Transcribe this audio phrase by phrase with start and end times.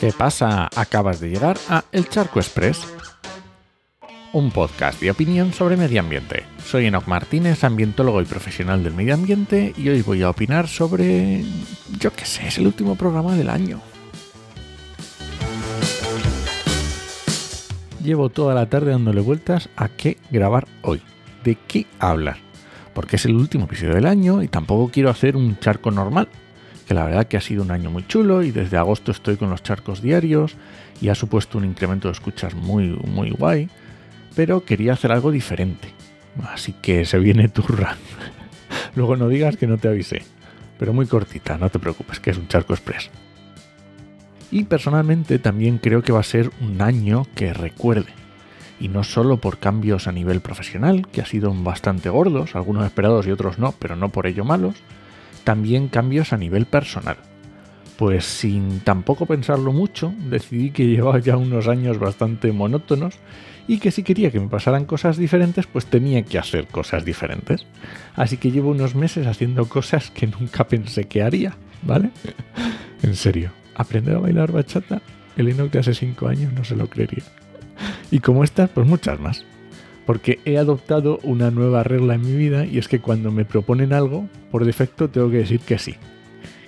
[0.00, 0.70] ¿Qué pasa?
[0.76, 2.88] Acabas de llegar a El Charco Express,
[4.32, 6.44] un podcast de opinión sobre medio ambiente.
[6.64, 11.44] Soy Enoch Martínez, ambientólogo y profesional del medio ambiente, y hoy voy a opinar sobre...
[11.98, 13.82] yo qué sé, es el último programa del año.
[18.02, 21.02] Llevo toda la tarde dándole vueltas a qué grabar hoy,
[21.44, 22.38] de qué hablar,
[22.94, 26.30] porque es el último episodio del año y tampoco quiero hacer un charco normal,
[26.90, 29.48] que la verdad que ha sido un año muy chulo y desde agosto estoy con
[29.48, 30.56] los charcos diarios
[31.00, 33.68] y ha supuesto un incremento de escuchas muy, muy guay,
[34.34, 35.86] pero quería hacer algo diferente.
[36.52, 37.96] Así que se viene turra.
[38.96, 40.22] Luego no digas que no te avisé,
[40.80, 43.08] pero muy cortita, no te preocupes, que es un charco express.
[44.50, 48.12] Y personalmente también creo que va a ser un año que recuerde.
[48.80, 53.28] Y no solo por cambios a nivel profesional, que ha sido bastante gordos, algunos esperados
[53.28, 54.74] y otros no, pero no por ello malos,
[55.44, 57.16] también cambios a nivel personal.
[57.96, 63.14] Pues sin tampoco pensarlo mucho, decidí que llevaba ya unos años bastante monótonos
[63.68, 67.66] y que si quería que me pasaran cosas diferentes, pues tenía que hacer cosas diferentes.
[68.16, 72.10] Así que llevo unos meses haciendo cosas que nunca pensé que haría, ¿vale?
[73.02, 75.02] en serio, aprender a bailar bachata,
[75.36, 77.24] el Enoch de hace 5 años no se lo creería.
[78.10, 79.44] Y como estas, pues muchas más
[80.10, 83.92] porque he adoptado una nueva regla en mi vida y es que cuando me proponen
[83.92, 85.94] algo, por defecto tengo que decir que sí.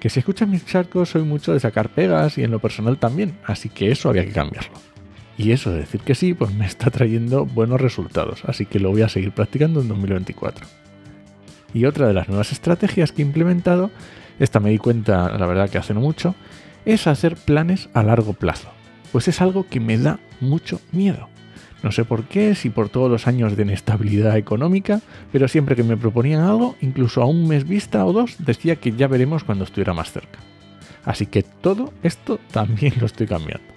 [0.00, 3.36] Que si escuchas mis charcos soy mucho de sacar pegas y en lo personal también,
[3.44, 4.78] así que eso había que cambiarlo.
[5.36, 8.90] Y eso de decir que sí, pues me está trayendo buenos resultados, así que lo
[8.90, 10.66] voy a seguir practicando en 2024.
[11.74, 13.90] Y otra de las nuevas estrategias que he implementado,
[14.38, 16.34] esta me di cuenta la verdad que hace no mucho,
[16.86, 18.70] es hacer planes a largo plazo.
[19.12, 21.28] Pues es algo que me da mucho miedo.
[21.86, 25.84] No sé por qué, si por todos los años de inestabilidad económica, pero siempre que
[25.84, 29.62] me proponían algo, incluso a un mes vista o dos, decía que ya veremos cuando
[29.62, 30.40] estuviera más cerca.
[31.04, 33.68] Así que todo esto también lo estoy cambiando.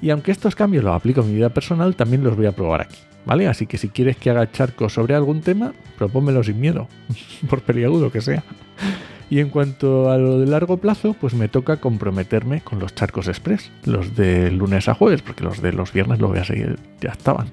[0.00, 2.80] Y aunque estos cambios los aplico en mi vida personal, también los voy a probar
[2.80, 2.98] aquí.
[3.24, 3.46] ¿Vale?
[3.46, 6.88] Así que si quieres que haga charcos sobre algún tema, propónmelo sin miedo,
[7.48, 8.42] por peliagudo que sea.
[9.32, 13.28] Y en cuanto a lo de largo plazo, pues me toca comprometerme con los charcos
[13.28, 16.78] express, los de lunes a jueves, porque los de los viernes los voy a seguir,
[17.00, 17.46] ya estaban.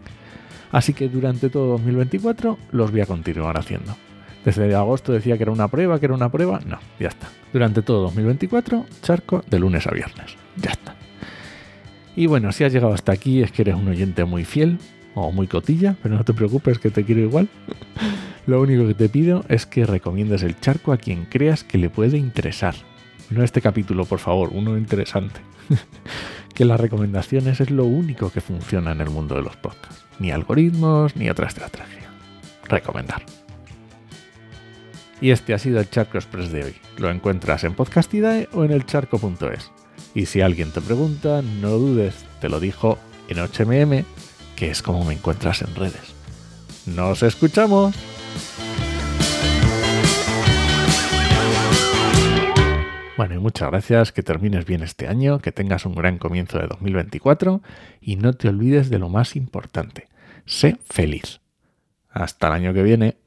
[0.74, 3.96] Así que durante todo 2024 los voy a continuar haciendo.
[4.44, 7.30] Desde agosto decía que era una prueba, que era una prueba, no, ya está.
[7.54, 10.96] Durante todo 2024, charco de lunes a viernes, ya está.
[12.14, 14.80] Y bueno, si has llegado hasta aquí es que eres un oyente muy fiel
[15.16, 17.48] o muy cotilla, pero no te preocupes que te quiero igual.
[18.50, 21.92] Lo único que te pido es que recomiendes el charco a quien creas que le
[21.92, 22.74] puede interesar.
[23.30, 25.40] No este capítulo, por favor, uno interesante.
[26.56, 30.04] que las recomendaciones es lo único que funciona en el mundo de los podcasts.
[30.18, 32.10] Ni algoritmos, ni otra estrategia.
[32.64, 33.22] Recomendar.
[35.22, 36.76] Y este ha sido el Charco Express de hoy.
[36.98, 39.72] Lo encuentras en Podcastidae o en elcharco.es.
[40.16, 44.06] Y si alguien te pregunta, no dudes, te lo dijo en HMM,
[44.56, 46.16] que es como me encuentras en redes.
[46.88, 48.19] ¡Nos escuchamos!
[53.20, 56.68] Bueno, y muchas gracias, que termines bien este año, que tengas un gran comienzo de
[56.68, 57.62] 2024
[58.00, 60.08] y no te olvides de lo más importante,
[60.46, 61.42] sé feliz.
[62.10, 63.18] Hasta el año que viene.